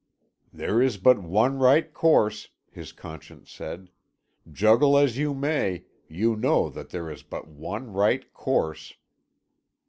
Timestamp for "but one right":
0.97-1.93, 7.21-8.33